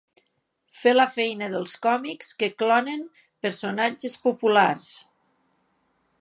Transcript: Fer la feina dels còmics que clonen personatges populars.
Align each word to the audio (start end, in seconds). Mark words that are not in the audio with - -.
Fer 0.77 0.93
la 0.93 1.03
feina 1.15 1.49
dels 1.51 1.75
còmics 1.83 2.31
que 2.39 2.49
clonen 2.63 3.05
personatges 3.47 4.17
populars. 4.25 4.91